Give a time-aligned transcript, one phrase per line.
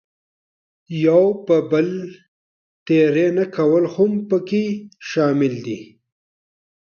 [1.05, 1.89] یو پر بل
[2.85, 4.65] تېری نه کول هم پکې
[5.09, 5.79] شامل دي.